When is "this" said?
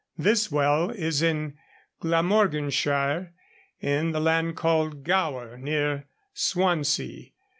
0.17-0.51